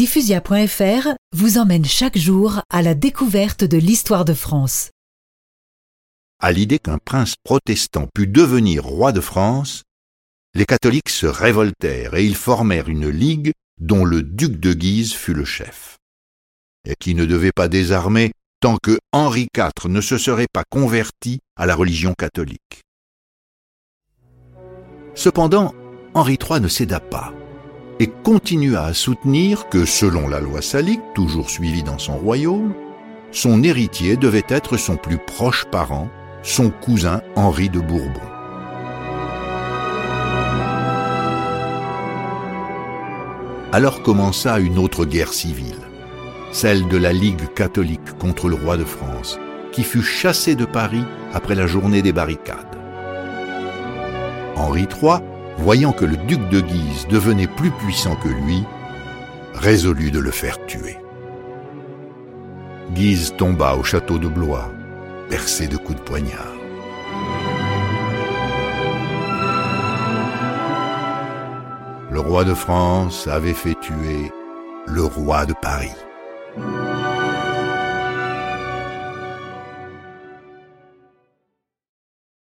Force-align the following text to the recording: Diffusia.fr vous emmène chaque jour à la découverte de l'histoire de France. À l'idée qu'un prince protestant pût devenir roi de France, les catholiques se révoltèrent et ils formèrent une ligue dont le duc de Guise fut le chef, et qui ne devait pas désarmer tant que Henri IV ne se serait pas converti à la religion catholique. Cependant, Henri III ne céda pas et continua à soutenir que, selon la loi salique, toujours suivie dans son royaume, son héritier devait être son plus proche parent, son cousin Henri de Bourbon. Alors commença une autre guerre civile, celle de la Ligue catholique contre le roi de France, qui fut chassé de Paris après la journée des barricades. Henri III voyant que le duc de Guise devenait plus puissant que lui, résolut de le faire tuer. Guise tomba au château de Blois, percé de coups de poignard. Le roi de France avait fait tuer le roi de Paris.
Diffusia.fr 0.00 1.08
vous 1.36 1.58
emmène 1.58 1.84
chaque 1.84 2.16
jour 2.16 2.62
à 2.70 2.80
la 2.80 2.94
découverte 2.94 3.64
de 3.64 3.76
l'histoire 3.76 4.24
de 4.24 4.32
France. 4.32 4.92
À 6.38 6.52
l'idée 6.52 6.78
qu'un 6.78 6.96
prince 6.96 7.34
protestant 7.44 8.08
pût 8.14 8.26
devenir 8.26 8.82
roi 8.82 9.12
de 9.12 9.20
France, 9.20 9.82
les 10.54 10.64
catholiques 10.64 11.10
se 11.10 11.26
révoltèrent 11.26 12.14
et 12.14 12.24
ils 12.24 12.34
formèrent 12.34 12.88
une 12.88 13.10
ligue 13.10 13.52
dont 13.78 14.06
le 14.06 14.22
duc 14.22 14.58
de 14.58 14.72
Guise 14.72 15.12
fut 15.12 15.34
le 15.34 15.44
chef, 15.44 15.98
et 16.88 16.94
qui 16.98 17.14
ne 17.14 17.26
devait 17.26 17.52
pas 17.52 17.68
désarmer 17.68 18.32
tant 18.60 18.78
que 18.82 18.98
Henri 19.12 19.48
IV 19.54 19.90
ne 19.90 20.00
se 20.00 20.16
serait 20.16 20.48
pas 20.50 20.64
converti 20.70 21.40
à 21.56 21.66
la 21.66 21.74
religion 21.76 22.14
catholique. 22.18 22.80
Cependant, 25.14 25.74
Henri 26.14 26.38
III 26.42 26.62
ne 26.62 26.68
céda 26.68 27.00
pas 27.00 27.34
et 28.00 28.06
continua 28.08 28.84
à 28.84 28.94
soutenir 28.94 29.68
que, 29.68 29.84
selon 29.84 30.26
la 30.26 30.40
loi 30.40 30.62
salique, 30.62 31.02
toujours 31.14 31.50
suivie 31.50 31.82
dans 31.82 31.98
son 31.98 32.16
royaume, 32.16 32.72
son 33.30 33.62
héritier 33.62 34.16
devait 34.16 34.46
être 34.48 34.78
son 34.78 34.96
plus 34.96 35.18
proche 35.18 35.66
parent, 35.66 36.08
son 36.42 36.70
cousin 36.70 37.20
Henri 37.36 37.68
de 37.68 37.78
Bourbon. 37.78 38.20
Alors 43.72 44.02
commença 44.02 44.58
une 44.58 44.78
autre 44.78 45.04
guerre 45.04 45.34
civile, 45.34 45.76
celle 46.52 46.88
de 46.88 46.96
la 46.96 47.12
Ligue 47.12 47.52
catholique 47.54 48.18
contre 48.18 48.48
le 48.48 48.56
roi 48.56 48.78
de 48.78 48.84
France, 48.84 49.38
qui 49.72 49.84
fut 49.84 50.02
chassé 50.02 50.54
de 50.54 50.64
Paris 50.64 51.04
après 51.34 51.54
la 51.54 51.66
journée 51.66 52.00
des 52.00 52.12
barricades. 52.12 52.78
Henri 54.56 54.88
III 54.90 55.20
voyant 55.58 55.92
que 55.92 56.04
le 56.04 56.16
duc 56.16 56.48
de 56.48 56.60
Guise 56.60 57.06
devenait 57.08 57.46
plus 57.46 57.70
puissant 57.70 58.16
que 58.16 58.28
lui, 58.28 58.64
résolut 59.54 60.10
de 60.10 60.18
le 60.18 60.30
faire 60.30 60.64
tuer. 60.66 60.98
Guise 62.92 63.34
tomba 63.36 63.74
au 63.74 63.84
château 63.84 64.18
de 64.18 64.28
Blois, 64.28 64.70
percé 65.28 65.68
de 65.68 65.76
coups 65.76 65.98
de 65.98 66.04
poignard. 66.04 66.54
Le 72.10 72.20
roi 72.20 72.44
de 72.44 72.54
France 72.54 73.28
avait 73.28 73.54
fait 73.54 73.78
tuer 73.80 74.32
le 74.86 75.04
roi 75.04 75.46
de 75.46 75.54
Paris. 75.54 75.94